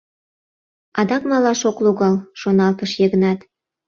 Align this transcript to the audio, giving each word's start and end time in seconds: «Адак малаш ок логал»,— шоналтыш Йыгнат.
«Адак 0.99 1.23
малаш 1.31 1.61
ок 1.69 1.77
логал»,— 1.85 2.15
шоналтыш 2.39 2.91
Йыгнат. 3.01 3.39